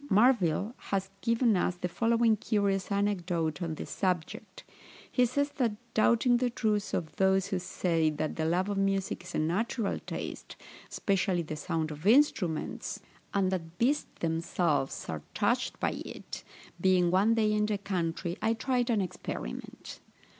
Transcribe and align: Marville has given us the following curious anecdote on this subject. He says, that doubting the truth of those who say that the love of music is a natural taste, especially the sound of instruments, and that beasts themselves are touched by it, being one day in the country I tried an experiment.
Marville 0.09 0.73
has 0.89 1.11
given 1.21 1.55
us 1.55 1.75
the 1.75 1.87
following 1.87 2.35
curious 2.35 2.91
anecdote 2.91 3.61
on 3.61 3.75
this 3.75 3.91
subject. 3.91 4.63
He 5.11 5.27
says, 5.27 5.51
that 5.57 5.73
doubting 5.93 6.37
the 6.37 6.49
truth 6.49 6.95
of 6.95 7.15
those 7.17 7.45
who 7.49 7.59
say 7.59 8.09
that 8.09 8.35
the 8.35 8.45
love 8.45 8.67
of 8.67 8.79
music 8.79 9.23
is 9.23 9.35
a 9.35 9.37
natural 9.37 9.99
taste, 9.99 10.55
especially 10.89 11.43
the 11.43 11.55
sound 11.55 11.91
of 11.91 12.07
instruments, 12.07 12.99
and 13.31 13.51
that 13.51 13.77
beasts 13.77 14.07
themselves 14.21 15.05
are 15.07 15.21
touched 15.35 15.79
by 15.79 15.91
it, 16.03 16.43
being 16.81 17.11
one 17.11 17.35
day 17.35 17.53
in 17.53 17.67
the 17.67 17.77
country 17.77 18.39
I 18.41 18.53
tried 18.55 18.89
an 18.89 19.01
experiment. 19.01 19.99